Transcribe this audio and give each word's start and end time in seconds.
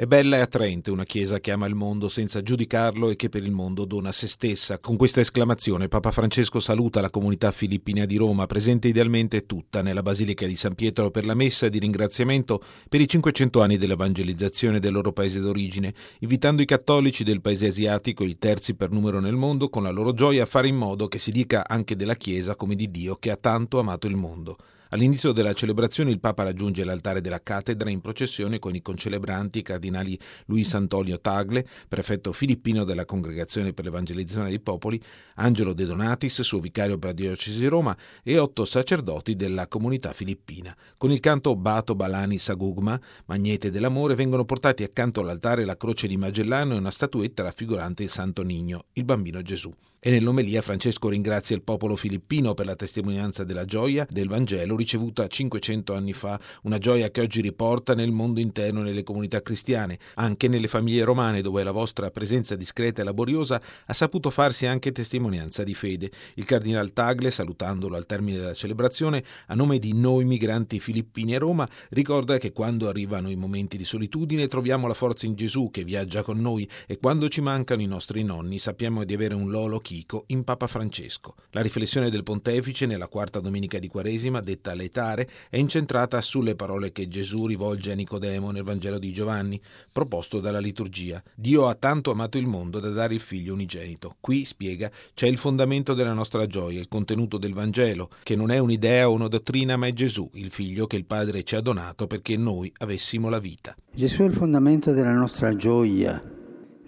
È 0.00 0.06
bella 0.06 0.36
e 0.36 0.40
attraente 0.42 0.92
una 0.92 1.02
Chiesa 1.02 1.40
che 1.40 1.50
ama 1.50 1.66
il 1.66 1.74
mondo 1.74 2.08
senza 2.08 2.40
giudicarlo 2.40 3.10
e 3.10 3.16
che 3.16 3.28
per 3.28 3.42
il 3.42 3.50
mondo 3.50 3.84
dona 3.84 4.12
se 4.12 4.28
stessa. 4.28 4.78
Con 4.78 4.96
questa 4.96 5.18
esclamazione 5.18 5.88
Papa 5.88 6.12
Francesco 6.12 6.60
saluta 6.60 7.00
la 7.00 7.10
comunità 7.10 7.50
filippina 7.50 8.04
di 8.04 8.14
Roma, 8.14 8.46
presente 8.46 8.86
idealmente 8.86 9.44
tutta 9.44 9.82
nella 9.82 10.02
Basilica 10.02 10.46
di 10.46 10.54
San 10.54 10.76
Pietro 10.76 11.10
per 11.10 11.26
la 11.26 11.34
messa 11.34 11.68
di 11.68 11.80
ringraziamento 11.80 12.62
per 12.88 13.00
i 13.00 13.08
500 13.08 13.60
anni 13.60 13.76
dell'evangelizzazione 13.76 14.78
del 14.78 14.92
loro 14.92 15.10
paese 15.10 15.40
d'origine, 15.40 15.92
invitando 16.20 16.62
i 16.62 16.66
cattolici 16.66 17.24
del 17.24 17.40
paese 17.40 17.66
asiatico, 17.66 18.22
i 18.22 18.38
terzi 18.38 18.76
per 18.76 18.92
numero 18.92 19.18
nel 19.18 19.34
mondo, 19.34 19.68
con 19.68 19.82
la 19.82 19.90
loro 19.90 20.12
gioia 20.12 20.44
a 20.44 20.46
fare 20.46 20.68
in 20.68 20.76
modo 20.76 21.08
che 21.08 21.18
si 21.18 21.32
dica 21.32 21.66
anche 21.66 21.96
della 21.96 22.14
Chiesa 22.14 22.54
come 22.54 22.76
di 22.76 22.88
Dio 22.92 23.16
che 23.16 23.32
ha 23.32 23.36
tanto 23.36 23.80
amato 23.80 24.06
il 24.06 24.14
mondo. 24.14 24.58
All'inizio 24.90 25.32
della 25.32 25.52
celebrazione 25.52 26.10
il 26.10 26.18
Papa 26.20 26.44
raggiunge 26.44 26.82
l'altare 26.82 27.20
della 27.20 27.42
cattedra 27.42 27.90
in 27.90 28.00
processione 28.00 28.58
con 28.58 28.74
i 28.74 28.80
concelebranti 28.80 29.60
cardinali 29.60 30.18
Luis 30.46 30.72
Antonio 30.72 31.20
Tagle, 31.20 31.66
prefetto 31.86 32.32
filippino 32.32 32.84
della 32.84 33.04
Congregazione 33.04 33.74
per 33.74 33.84
l'Evangelizzazione 33.84 34.48
dei 34.48 34.60
Popoli, 34.60 35.00
Angelo 35.34 35.74
De 35.74 35.84
Donatis, 35.84 36.40
suo 36.40 36.60
vicario 36.60 36.98
per 36.98 37.10
la 37.10 37.14
diocesi 37.14 37.58
di 37.58 37.66
Roma, 37.66 37.94
e 38.22 38.38
otto 38.38 38.64
sacerdoti 38.64 39.36
della 39.36 39.68
comunità 39.68 40.14
filippina. 40.14 40.74
Con 40.96 41.10
il 41.10 41.20
canto 41.20 41.54
Bato 41.54 41.94
Balani 41.94 42.38
Sagugma, 42.38 42.98
Magnete 43.26 43.70
dell'Amore, 43.70 44.14
vengono 44.14 44.46
portati 44.46 44.84
accanto 44.84 45.20
all'altare 45.20 45.66
la 45.66 45.76
croce 45.76 46.06
di 46.06 46.16
Magellano 46.16 46.74
e 46.74 46.78
una 46.78 46.90
statuetta 46.90 47.42
raffigurante 47.42 48.02
il 48.04 48.10
Santo 48.10 48.42
Nigno, 48.42 48.86
il 48.94 49.04
bambino 49.04 49.42
Gesù. 49.42 49.70
E 50.00 50.10
nell'omelia 50.10 50.62
Francesco 50.62 51.08
ringrazia 51.08 51.56
il 51.56 51.62
popolo 51.62 51.96
filippino 51.96 52.54
per 52.54 52.66
la 52.66 52.76
testimonianza 52.76 53.42
della 53.42 53.64
gioia 53.64 54.06
del 54.08 54.28
Vangelo 54.28 54.76
ricevuta 54.76 55.26
500 55.26 55.92
anni 55.92 56.12
fa, 56.12 56.38
una 56.62 56.78
gioia 56.78 57.10
che 57.10 57.20
oggi 57.20 57.40
riporta 57.40 57.96
nel 57.96 58.12
mondo 58.12 58.38
interno 58.38 58.78
e 58.78 58.84
nelle 58.84 59.02
comunità 59.02 59.42
cristiane, 59.42 59.98
anche 60.14 60.46
nelle 60.46 60.68
famiglie 60.68 61.02
romane 61.02 61.42
dove 61.42 61.64
la 61.64 61.72
vostra 61.72 62.12
presenza 62.12 62.54
discreta 62.54 63.02
e 63.02 63.04
laboriosa 63.04 63.60
ha 63.86 63.92
saputo 63.92 64.30
farsi 64.30 64.66
anche 64.66 64.92
testimonianza 64.92 65.64
di 65.64 65.74
fede. 65.74 66.12
Il 66.34 66.44
cardinal 66.44 66.92
Tagle, 66.92 67.32
salutandolo 67.32 67.96
al 67.96 68.06
termine 68.06 68.38
della 68.38 68.54
celebrazione, 68.54 69.24
a 69.48 69.56
nome 69.56 69.80
di 69.80 69.94
noi 69.94 70.24
migranti 70.24 70.78
filippini 70.78 71.34
a 71.34 71.40
Roma, 71.40 71.68
ricorda 71.88 72.38
che 72.38 72.52
quando 72.52 72.86
arrivano 72.86 73.30
i 73.30 73.36
momenti 73.36 73.76
di 73.76 73.84
solitudine 73.84 74.46
troviamo 74.46 74.86
la 74.86 74.94
forza 74.94 75.26
in 75.26 75.34
Gesù 75.34 75.70
che 75.72 75.82
viaggia 75.82 76.22
con 76.22 76.38
noi 76.38 76.70
e 76.86 76.98
quando 76.98 77.28
ci 77.28 77.40
mancano 77.40 77.82
i 77.82 77.86
nostri 77.86 78.22
nonni 78.22 78.60
sappiamo 78.60 79.02
di 79.02 79.12
avere 79.12 79.34
un 79.34 79.50
lolo 79.50 79.80
Chico 79.88 80.24
in 80.26 80.44
Papa 80.44 80.66
Francesco. 80.66 81.34
La 81.52 81.62
riflessione 81.62 82.10
del 82.10 82.22
pontefice 82.22 82.84
nella 82.84 83.08
quarta 83.08 83.40
domenica 83.40 83.78
di 83.78 83.88
Quaresima, 83.88 84.42
detta 84.42 84.74
letare, 84.74 85.26
è 85.48 85.56
incentrata 85.56 86.20
sulle 86.20 86.54
parole 86.54 86.92
che 86.92 87.08
Gesù 87.08 87.46
rivolge 87.46 87.92
a 87.92 87.94
Nicodemo 87.94 88.50
nel 88.50 88.64
Vangelo 88.64 88.98
di 88.98 89.14
Giovanni, 89.14 89.58
proposto 89.90 90.40
dalla 90.40 90.58
liturgia. 90.58 91.22
Dio 91.34 91.68
ha 91.68 91.74
tanto 91.74 92.10
amato 92.10 92.36
il 92.36 92.46
mondo 92.46 92.80
da 92.80 92.90
dare 92.90 93.14
il 93.14 93.20
figlio 93.20 93.54
unigenito. 93.54 94.16
Qui, 94.20 94.44
spiega, 94.44 94.90
c'è 95.14 95.26
il 95.26 95.38
fondamento 95.38 95.94
della 95.94 96.12
nostra 96.12 96.46
gioia, 96.46 96.78
il 96.78 96.88
contenuto 96.88 97.38
del 97.38 97.54
Vangelo, 97.54 98.10
che 98.24 98.36
non 98.36 98.50
è 98.50 98.58
un'idea 98.58 99.08
o 99.08 99.14
una 99.14 99.28
dottrina, 99.28 99.78
ma 99.78 99.86
è 99.86 99.92
Gesù, 99.94 100.28
il 100.34 100.50
figlio 100.50 100.86
che 100.86 100.96
il 100.96 101.06
Padre 101.06 101.44
ci 101.44 101.56
ha 101.56 101.62
donato 101.62 102.06
perché 102.06 102.36
noi 102.36 102.70
avessimo 102.76 103.30
la 103.30 103.38
vita. 103.38 103.74
Gesù 103.94 104.20
è 104.20 104.26
il 104.26 104.34
fondamento 104.34 104.92
della 104.92 105.14
nostra 105.14 105.56
gioia 105.56 106.36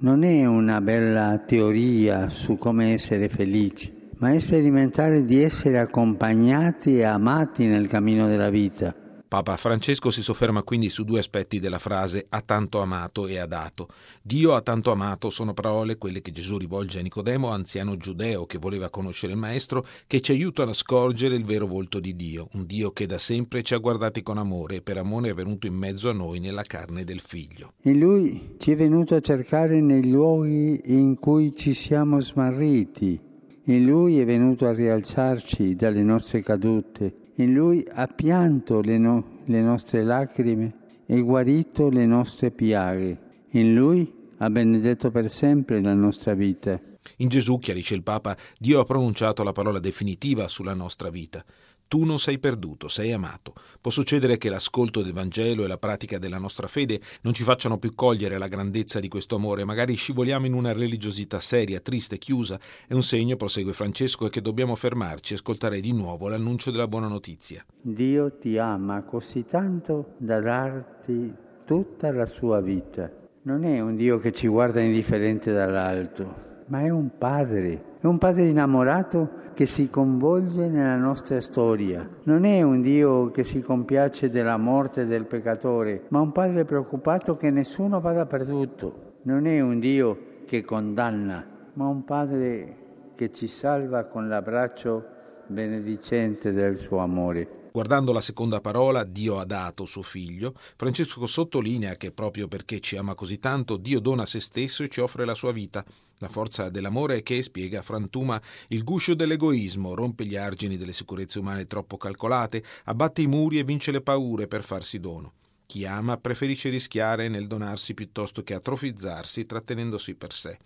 non 0.03 0.23
è 0.23 0.47
una 0.47 0.81
bella 0.81 1.37
teoria 1.45 2.31
su 2.31 2.57
come 2.57 2.95
essere 2.95 3.29
felici, 3.29 3.93
ma 4.17 4.33
è 4.33 4.39
sperimentare 4.39 5.27
di 5.27 5.43
essere 5.43 5.79
accompagnati 5.79 6.99
e 6.99 7.05
amati 7.05 7.67
nel 7.67 7.87
cammino 7.87 8.27
della 8.27 8.49
vita. 8.49 8.95
Papa 9.31 9.57
Francesco 9.57 10.11
si 10.11 10.25
sofferma 10.25 10.65
quindi 10.65 10.89
su 10.89 11.05
due 11.05 11.21
aspetti 11.21 11.61
della 11.61 11.79
frase 11.79 12.27
ha 12.31 12.41
tanto 12.41 12.81
amato 12.81 13.29
e 13.29 13.39
ha 13.39 13.47
dato. 13.47 13.87
Dio 14.21 14.57
ha 14.57 14.61
tanto 14.61 14.91
amato 14.91 15.31
sono 15.31 15.55
parole, 15.55 15.99
quelle 15.99 16.21
che 16.21 16.33
Gesù 16.33 16.59
rivolge 16.59 16.99
a 16.99 17.03
Nicodemo, 17.03 17.49
anziano 17.49 17.97
giudeo 17.97 18.45
che 18.45 18.59
voleva 18.59 18.91
conoscere 18.91 19.33
il 19.33 19.39
Maestro, 19.39 19.87
che 20.09 20.21
ci 20.21 20.33
aiutano 20.33 20.73
a 20.73 20.75
scorgere 20.75 21.37
il 21.37 21.45
vero 21.45 21.69
volto 21.69 22.01
di 22.01 22.17
Dio, 22.17 22.49
un 22.55 22.67
Dio 22.67 22.91
che 22.91 23.07
da 23.07 23.19
sempre 23.19 23.63
ci 23.63 23.73
ha 23.73 23.79
guardati 23.79 24.21
con 24.21 24.37
amore 24.37 24.75
e 24.75 24.83
per 24.83 24.97
amore 24.97 25.31
è 25.31 25.35
venuto 25.35 25.69
in 25.69 25.75
mezzo 25.75 26.09
a 26.09 26.13
noi 26.13 26.41
nella 26.41 26.63
carne 26.63 27.05
del 27.05 27.21
Figlio. 27.21 27.75
E 27.83 27.95
Lui 27.95 28.57
ci 28.59 28.73
è 28.73 28.75
venuto 28.75 29.15
a 29.15 29.21
cercare 29.21 29.81
nei 29.81 30.11
luoghi 30.11 30.81
in 30.87 31.17
cui 31.21 31.55
ci 31.55 31.73
siamo 31.73 32.21
smarriti. 32.21 33.21
In 33.67 33.85
Lui 33.85 34.19
è 34.19 34.25
venuto 34.25 34.67
a 34.67 34.73
rialzarci 34.73 35.77
dalle 35.77 36.03
nostre 36.03 36.43
cadute 36.43 37.20
in 37.43 37.55
Lui 37.55 37.85
ha 37.91 38.07
pianto 38.07 38.81
le, 38.81 38.99
no- 38.99 39.39
le 39.45 39.61
nostre 39.63 40.05
lacrime 40.05 40.73
e 41.07 41.21
guarito 41.21 41.89
le 41.89 42.07
nostre 42.07 42.51
piaghe. 42.51 43.19
In 43.51 43.75
Lui 43.75 44.13
ha 44.39 44.51
benedetto 44.51 45.11
per 45.11 45.29
sempre 45.31 45.81
la 45.83 45.95
nostra 45.95 46.35
vita. 46.35 46.79
In 47.17 47.29
Gesù, 47.29 47.59
chiarisce 47.59 47.95
il 47.95 48.03
Papa, 48.03 48.37
Dio 48.59 48.81
ha 48.81 48.85
pronunciato 48.85 49.43
la 49.43 49.53
parola 49.53 49.79
definitiva 49.79 50.49
sulla 50.49 50.75
nostra 50.75 51.11
vita. 51.11 51.45
Tu 51.91 52.05
non 52.05 52.21
sei 52.21 52.39
perduto, 52.39 52.87
sei 52.87 53.13
amato. 53.13 53.53
Può 53.81 53.91
succedere 53.91 54.39
che 54.39 54.49
l'ascolto 54.49 55.03
del 55.03 55.13
Vangelo 55.13 55.65
e 55.65 55.67
la 55.67 55.77
pratica 55.77 56.19
della 56.19 56.39
nostra 56.39 56.69
fede 56.69 57.01
non 57.23 57.35
ci 57.35 57.43
facciano 57.43 57.79
più 57.79 57.97
cogliere 57.97 58.39
la 58.39 58.47
grandezza 58.47 59.01
di 59.01 59.09
questo 59.09 59.35
amore, 59.35 59.65
magari 59.65 59.97
scivoliamo 59.97 60.47
in 60.47 60.53
una 60.53 60.73
religiosità 60.73 61.41
seria, 61.41 61.81
triste, 61.81 62.17
chiusa. 62.17 62.61
È 62.87 62.95
un 62.95 63.03
segno, 63.03 63.35
prosegue 63.35 63.73
Francesco, 63.73 64.29
che 64.29 64.41
dobbiamo 64.41 64.77
fermarci 64.77 65.33
e 65.33 65.37
ascoltare 65.39 65.81
di 65.81 65.93
nuovo 65.93 66.29
l'annuncio 66.29 66.71
della 66.71 66.87
buona 66.87 67.09
notizia. 67.09 67.67
Dio 67.81 68.39
ti 68.39 68.57
ama 68.57 69.03
così 69.03 69.45
tanto 69.45 70.15
da 70.19 70.41
darti 70.41 71.35
tutta 71.65 72.13
la 72.13 72.27
sua 72.27 72.61
vita. 72.61 73.11
Non 73.43 73.65
è 73.65 73.81
un 73.81 73.97
Dio 73.97 74.21
che 74.21 74.33
ci 74.33 74.47
guarda 74.47 74.81
indifferente 74.81 75.53
dall'alto, 75.53 76.50
ma 76.71 76.83
è 76.83 76.89
un 76.89 77.11
padre, 77.19 77.83
è 78.01 78.07
un 78.07 78.19
padre 78.19 78.45
innamorato 78.45 79.31
che 79.55 79.67
si 79.67 79.91
convolge 79.91 80.69
nella 80.69 80.97
nostra 80.97 81.41
storia. 81.41 82.09
Non 82.25 82.45
è 82.45 82.63
un 82.63 82.81
Dio 82.81 83.33
che 83.33 83.43
si 83.43 83.61
compiace 83.61 84.31
della 84.31 84.57
morte 84.57 85.05
del 85.05 85.27
peccatore, 85.27 86.05
ma 86.09 86.21
un 86.21 86.31
padre 86.31 86.65
preoccupato 86.65 87.37
che 87.37 87.51
nessuno 87.51 88.01
vada 88.01 88.25
perduto. 88.27 89.15
Non 89.23 89.47
è 89.47 89.61
un 89.61 89.81
Dio 89.81 90.19
che 90.47 90.63
condanna, 90.63 91.45
ma 91.73 91.89
un 91.89 92.05
padre 92.05 92.77
che 93.17 93.33
ci 93.33 93.49
salva 93.49 94.05
con 94.05 94.29
l'abbraccio 94.29 95.05
benedicente 95.49 96.53
del 96.53 96.77
suo 96.77 96.99
amore. 96.99 97.60
Guardando 97.73 98.13
la 98.13 98.21
seconda 98.21 98.61
parola, 98.61 99.05
Dio 99.05 99.39
ha 99.39 99.45
dato 99.45 99.85
suo 99.85 100.03
figlio, 100.03 100.55
Francesco 100.77 101.25
sottolinea 101.27 101.97
che 101.97 102.11
proprio 102.11 102.49
perché 102.49 102.81
ci 102.81 102.97
ama 102.97 103.15
così 103.15 103.39
tanto, 103.39 103.77
Dio 103.77 104.01
dona 104.01 104.27
se 104.27 104.41
stesso 104.41 104.83
e 104.83 104.89
ci 104.89 104.99
offre 104.99 105.25
la 105.25 105.35
sua 105.35 105.53
vita. 105.53 105.85
La 106.19 106.29
forza 106.29 106.69
dell'amore 106.69 107.23
che, 107.23 107.41
spiega, 107.43 107.83
frantuma 107.83 108.41
il 108.69 108.83
guscio 108.83 109.15
dell'egoismo, 109.15 109.95
rompe 109.95 110.27
gli 110.27 110.35
argini 110.35 110.77
delle 110.77 110.93
sicurezze 110.93 111.39
umane 111.39 111.69
troppo 111.69 111.97
calcolate, 111.97 112.65
abbatte 112.85 113.23
i 113.23 113.29
muri 113.29 113.61
e 113.61 113.65
vince 113.65 113.93
le 113.93 114.01
paure 114.01 114.49
per 114.49 114.65
farsi 114.65 114.99
dono. 114.99 115.35
Chi 115.65 115.87
ama 115.87 116.17
preferisce 116.17 116.71
rischiare 116.71 117.29
nel 117.29 117.47
donarsi 117.47 117.95
piuttosto 117.95 118.43
che 118.43 118.55
atrofizzarsi 118.55 119.47
trattenendosi 119.47 120.17
per 120.17 120.33
sé 120.33 120.59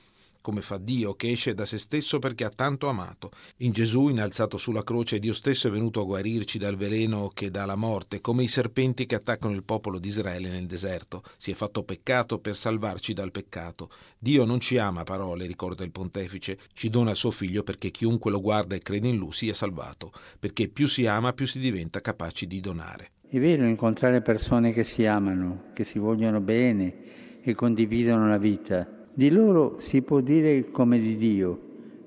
come 0.44 0.60
fa 0.60 0.76
Dio 0.76 1.14
che 1.14 1.30
esce 1.30 1.54
da 1.54 1.64
se 1.64 1.78
stesso 1.78 2.18
perché 2.18 2.44
ha 2.44 2.52
tanto 2.54 2.88
amato. 2.88 3.30
In 3.60 3.72
Gesù, 3.72 4.08
innalzato 4.08 4.58
sulla 4.58 4.84
croce, 4.84 5.18
Dio 5.18 5.32
stesso 5.32 5.68
è 5.68 5.70
venuto 5.70 6.02
a 6.02 6.04
guarirci 6.04 6.58
dal 6.58 6.76
veleno 6.76 7.30
che 7.32 7.50
dà 7.50 7.64
la 7.64 7.76
morte, 7.76 8.20
come 8.20 8.42
i 8.42 8.46
serpenti 8.46 9.06
che 9.06 9.14
attaccano 9.14 9.54
il 9.54 9.64
popolo 9.64 9.98
di 9.98 10.08
Israele 10.08 10.50
nel 10.50 10.66
deserto. 10.66 11.22
Si 11.38 11.50
è 11.50 11.54
fatto 11.54 11.82
peccato 11.82 12.40
per 12.40 12.54
salvarci 12.54 13.14
dal 13.14 13.30
peccato. 13.30 13.88
Dio 14.18 14.44
non 14.44 14.60
ci 14.60 14.76
ama 14.76 15.02
parole, 15.02 15.46
ricorda 15.46 15.82
il 15.82 15.90
pontefice, 15.90 16.58
ci 16.74 16.90
dona 16.90 17.14
suo 17.14 17.30
figlio 17.30 17.62
perché 17.62 17.90
chiunque 17.90 18.30
lo 18.30 18.42
guarda 18.42 18.74
e 18.74 18.80
crede 18.80 19.08
in 19.08 19.16
lui 19.16 19.32
sia 19.32 19.54
salvato, 19.54 20.12
perché 20.38 20.68
più 20.68 20.86
si 20.86 21.06
ama 21.06 21.32
più 21.32 21.46
si 21.46 21.58
diventa 21.58 22.02
capaci 22.02 22.46
di 22.46 22.60
donare. 22.60 23.12
È 23.26 23.38
vero 23.38 23.64
incontrare 23.64 24.20
persone 24.20 24.72
che 24.72 24.84
si 24.84 25.06
amano, 25.06 25.70
che 25.72 25.84
si 25.84 25.98
vogliono 25.98 26.40
bene 26.40 27.40
e 27.40 27.54
condividono 27.54 28.28
la 28.28 28.36
vita 28.36 29.03
di 29.14 29.30
loro 29.30 29.76
si 29.78 30.02
può 30.02 30.20
dire 30.20 30.70
come 30.70 30.98
di 30.98 31.16
Dio, 31.16 31.58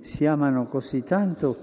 si 0.01 0.25
amano 0.25 0.67
così 0.67 1.03
tanto 1.03 1.55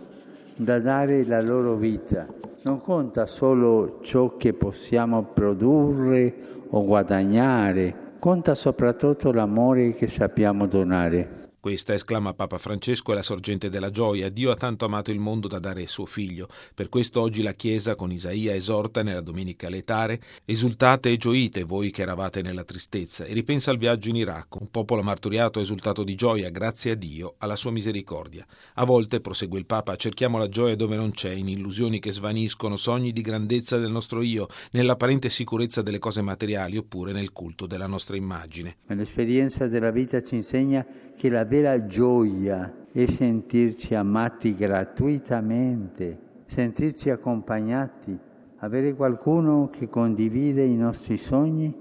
da 0.56 0.78
dare 0.78 1.24
la 1.24 1.42
loro 1.42 1.74
vita. 1.74 2.26
Non 2.62 2.80
conta 2.80 3.26
solo 3.26 3.98
ciò 4.00 4.36
che 4.38 4.54
possiamo 4.54 5.22
produrre 5.22 6.34
o 6.70 6.82
guadagnare, 6.82 7.94
conta 8.18 8.54
soprattutto 8.54 9.32
l'amore 9.32 9.92
che 9.92 10.06
sappiamo 10.06 10.66
donare. 10.66 11.43
Questa, 11.64 11.94
esclama 11.94 12.34
Papa 12.34 12.58
Francesco, 12.58 13.12
è 13.12 13.14
la 13.14 13.22
sorgente 13.22 13.70
della 13.70 13.88
gioia. 13.88 14.28
Dio 14.28 14.50
ha 14.50 14.54
tanto 14.54 14.84
amato 14.84 15.10
il 15.10 15.18
mondo 15.18 15.48
da 15.48 15.58
dare 15.58 15.86
suo 15.86 16.04
figlio. 16.04 16.46
Per 16.74 16.90
questo 16.90 17.22
oggi 17.22 17.40
la 17.40 17.52
Chiesa 17.52 17.94
con 17.94 18.12
Isaia 18.12 18.54
esorta 18.54 19.02
nella 19.02 19.22
Domenica 19.22 19.70
Letare 19.70 20.20
Esultate 20.44 21.10
e 21.10 21.16
gioite 21.16 21.62
voi 21.62 21.90
che 21.90 22.02
eravate 22.02 22.42
nella 22.42 22.64
tristezza 22.64 23.24
e 23.24 23.32
ripensa 23.32 23.70
al 23.70 23.78
viaggio 23.78 24.10
in 24.10 24.16
Iraq. 24.16 24.60
Un 24.60 24.70
popolo 24.70 25.02
marturiato 25.02 25.58
ha 25.58 25.62
esultato 25.62 26.04
di 26.04 26.14
gioia 26.14 26.50
grazie 26.50 26.90
a 26.90 26.94
Dio, 26.96 27.36
alla 27.38 27.56
sua 27.56 27.70
misericordia. 27.70 28.44
A 28.74 28.84
volte, 28.84 29.22
prosegue 29.22 29.58
il 29.58 29.64
Papa, 29.64 29.96
cerchiamo 29.96 30.36
la 30.36 30.50
gioia 30.50 30.76
dove 30.76 30.96
non 30.96 31.12
c'è, 31.12 31.30
in 31.30 31.48
illusioni 31.48 31.98
che 31.98 32.12
svaniscono, 32.12 32.76
sogni 32.76 33.10
di 33.10 33.22
grandezza 33.22 33.78
del 33.78 33.90
nostro 33.90 34.20
io, 34.20 34.48
nell'apparente 34.72 35.30
sicurezza 35.30 35.80
delle 35.80 35.98
cose 35.98 36.20
materiali 36.20 36.76
oppure 36.76 37.12
nel 37.12 37.32
culto 37.32 37.64
della 37.64 37.86
nostra 37.86 38.16
immagine. 38.16 38.76
L'esperienza 38.88 39.66
della 39.66 39.90
vita 39.90 40.22
ci 40.22 40.34
insegna 40.34 40.84
che 41.16 41.28
la 41.28 41.44
vera 41.44 41.86
gioia 41.86 42.72
è 42.92 43.06
sentirci 43.06 43.94
amati 43.94 44.54
gratuitamente, 44.54 46.18
sentirci 46.46 47.10
accompagnati, 47.10 48.18
avere 48.58 48.94
qualcuno 48.94 49.68
che 49.70 49.88
condivide 49.88 50.62
i 50.62 50.76
nostri 50.76 51.16
sogni 51.16 51.74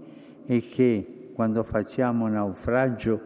e 0.45 0.67
che 0.67 1.31
quando 1.33 1.63
facciamo 1.63 2.27
naufragio 2.27 3.21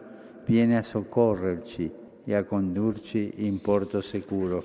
viene 0.45 0.77
a 0.77 0.83
soccorrerci 0.83 2.05
e 2.27 2.35
a 2.35 2.43
condurci 2.43 3.35
in 3.37 3.61
porto 3.61 4.01
sicuro. 4.01 4.61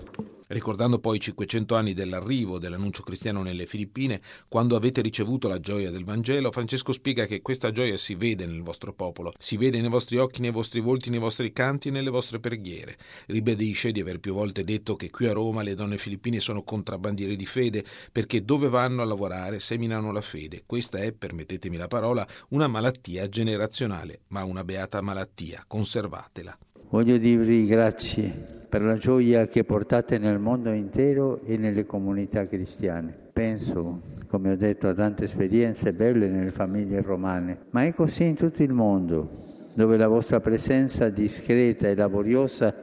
Ricordando 0.48 0.98
poi 0.98 1.16
i 1.16 1.20
500 1.20 1.76
anni 1.76 1.94
dell'arrivo 1.94 2.58
dell'annuncio 2.58 3.02
cristiano 3.02 3.42
nelle 3.42 3.64
Filippine, 3.64 4.20
quando 4.48 4.76
avete 4.76 5.00
ricevuto 5.00 5.48
la 5.48 5.60
gioia 5.60 5.90
del 5.90 6.04
Vangelo, 6.04 6.50
Francesco 6.50 6.92
spiega 6.92 7.24
che 7.24 7.40
questa 7.40 7.70
gioia 7.70 7.96
si 7.96 8.16
vede 8.16 8.44
nel 8.44 8.62
vostro 8.62 8.92
popolo, 8.92 9.32
si 9.38 9.56
vede 9.56 9.80
nei 9.80 9.88
vostri 9.88 10.18
occhi, 10.18 10.42
nei 10.42 10.50
vostri 10.50 10.80
volti, 10.80 11.08
nei 11.08 11.20
vostri 11.20 11.52
canti 11.52 11.88
e 11.88 11.90
nelle 11.92 12.10
vostre 12.10 12.38
preghiere. 12.38 12.98
Ribadisce 13.28 13.92
di 13.92 14.00
aver 14.00 14.18
più 14.18 14.34
volte 14.34 14.62
detto 14.62 14.94
che 14.94 15.08
qui 15.08 15.26
a 15.26 15.32
Roma 15.32 15.62
le 15.62 15.74
donne 15.74 15.96
filippine 15.96 16.40
sono 16.40 16.64
contrabbandiere 16.64 17.34
di 17.34 17.46
fede, 17.46 17.82
perché 18.10 18.44
dove 18.44 18.68
vanno 18.68 19.00
a 19.00 19.06
lavorare 19.06 19.58
seminano 19.58 20.12
la 20.12 20.20
fede. 20.20 20.64
Questa 20.66 20.98
è, 20.98 21.12
permettetemi 21.12 21.78
la 21.78 21.88
parola, 21.88 22.28
una 22.48 22.66
malattia 22.66 23.26
generazionale, 23.28 24.20
ma 24.28 24.44
una 24.44 24.64
beata 24.64 25.00
malattia. 25.00 25.64
Conservatela. 25.66 26.58
Voglio 26.92 27.16
dirvi 27.16 27.64
grazie 27.64 28.28
per 28.68 28.82
la 28.82 28.98
gioia 28.98 29.48
che 29.48 29.64
portate 29.64 30.18
nel 30.18 30.38
mondo 30.38 30.70
intero 30.72 31.40
e 31.40 31.56
nelle 31.56 31.86
comunità 31.86 32.46
cristiane. 32.46 33.30
Penso, 33.32 34.02
come 34.28 34.52
ho 34.52 34.56
detto, 34.56 34.88
a 34.88 34.94
tante 34.94 35.24
esperienze 35.24 35.94
belle 35.94 36.28
nelle 36.28 36.50
famiglie 36.50 37.00
romane, 37.00 37.60
ma 37.70 37.86
è 37.86 37.94
così 37.94 38.24
in 38.24 38.34
tutto 38.34 38.62
il 38.62 38.74
mondo, 38.74 39.70
dove 39.72 39.96
la 39.96 40.06
vostra 40.06 40.40
presenza 40.40 41.08
discreta 41.08 41.88
e 41.88 41.94
laboriosa 41.94 42.74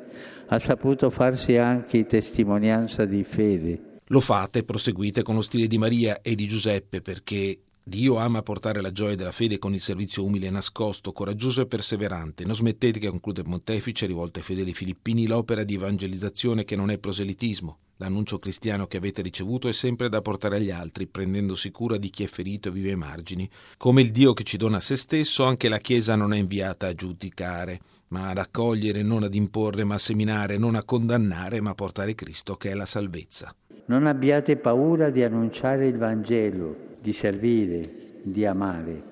ha 0.47 0.57
saputo 0.57 1.11
farsi 1.11 1.57
anche 1.57 2.07
testimonianza 2.07 3.05
di 3.05 3.23
fede. 3.23 3.99
Lo 4.07 4.21
fate, 4.21 4.63
proseguite 4.63 5.21
con 5.21 5.35
lo 5.35 5.41
stile 5.41 5.67
di 5.67 5.77
Maria 5.77 6.23
e 6.23 6.33
di 6.33 6.47
Giuseppe, 6.47 7.01
perché 7.03 7.59
Dio 7.83 8.17
ama 8.17 8.43
portare 8.43 8.81
la 8.81 8.91
gioia 8.91 9.15
della 9.15 9.31
fede 9.31 9.57
con 9.57 9.73
il 9.73 9.79
servizio 9.79 10.23
umile 10.23 10.49
nascosto, 10.51 11.11
coraggioso 11.11 11.61
e 11.61 11.65
perseverante. 11.65 12.45
Non 12.45 12.53
smettete, 12.53 12.99
che 12.99 13.09
conclude 13.09 13.41
il 13.41 13.49
Pontefice, 13.49 14.05
rivolto 14.05 14.37
ai 14.39 14.45
fedeli 14.45 14.73
filippini, 14.73 15.25
l'opera 15.25 15.63
di 15.63 15.73
evangelizzazione 15.73 16.65
che 16.65 16.75
non 16.75 16.91
è 16.91 16.99
proselitismo. 16.99 17.77
L'annuncio 17.97 18.37
cristiano 18.37 18.85
che 18.85 18.97
avete 18.97 19.21
ricevuto 19.21 19.67
è 19.67 19.73
sempre 19.73 20.07
da 20.07 20.21
portare 20.21 20.57
agli 20.57 20.69
altri, 20.69 21.07
prendendosi 21.07 21.71
cura 21.71 21.97
di 21.97 22.09
chi 22.09 22.23
è 22.23 22.27
ferito 22.27 22.69
e 22.69 22.71
vive 22.71 22.91
ai 22.91 22.95
margini. 22.95 23.49
Come 23.75 24.01
il 24.01 24.11
Dio 24.11 24.33
che 24.33 24.43
ci 24.43 24.57
dona 24.57 24.79
se 24.79 24.95
stesso, 24.95 25.43
anche 25.43 25.67
la 25.67 25.79
Chiesa 25.79 26.15
non 26.15 26.33
è 26.33 26.37
inviata 26.37 26.87
a 26.87 26.93
giudicare, 26.93 27.81
ma 28.09 28.29
ad 28.29 28.37
accogliere, 28.37 29.01
non 29.01 29.23
ad 29.23 29.33
imporre, 29.33 29.83
ma 29.83 29.95
a 29.95 29.99
seminare, 29.99 30.57
non 30.57 30.75
a 30.75 30.83
condannare, 30.83 31.59
ma 31.59 31.71
a 31.71 31.75
portare 31.75 32.13
Cristo 32.13 32.55
che 32.55 32.69
è 32.69 32.73
la 32.73 32.85
salvezza. 32.85 33.53
Non 33.87 34.05
abbiate 34.05 34.57
paura 34.57 35.09
di 35.09 35.23
annunciare 35.23 35.87
il 35.87 35.97
Vangelo 35.97 36.88
di 37.01 37.11
servire, 37.13 37.89
di 38.21 38.45
amare. 38.45 39.03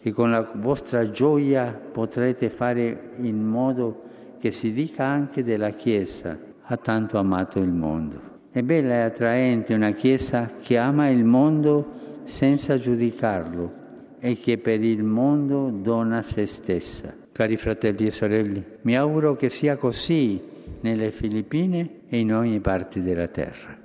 E 0.00 0.10
con 0.10 0.30
la 0.30 0.50
vostra 0.54 1.08
gioia 1.10 1.72
potrete 1.72 2.48
fare 2.48 3.10
in 3.16 3.42
modo 3.44 4.02
che 4.38 4.50
si 4.50 4.72
dica 4.72 5.04
anche 5.04 5.44
della 5.44 5.70
Chiesa, 5.70 6.38
ha 6.62 6.76
tanto 6.76 7.18
amato 7.18 7.60
il 7.60 7.70
mondo. 7.70 8.30
È 8.50 8.62
bella 8.62 8.94
e 8.94 9.00
attraente 9.00 9.74
una 9.74 9.92
Chiesa 9.92 10.52
che 10.60 10.76
ama 10.76 11.08
il 11.08 11.24
mondo 11.24 12.00
senza 12.24 12.76
giudicarlo 12.76 13.80
e 14.18 14.36
che 14.38 14.58
per 14.58 14.82
il 14.82 15.02
mondo 15.02 15.70
dona 15.70 16.22
se 16.22 16.46
stessa. 16.46 17.14
Cari 17.32 17.56
fratelli 17.56 18.06
e 18.06 18.10
sorelle, 18.10 18.78
mi 18.82 18.96
auguro 18.96 19.36
che 19.36 19.48
sia 19.48 19.76
così 19.76 20.40
nelle 20.80 21.10
Filippine 21.12 22.00
e 22.08 22.18
in 22.18 22.34
ogni 22.34 22.60
parte 22.60 23.02
della 23.02 23.28
terra. 23.28 23.78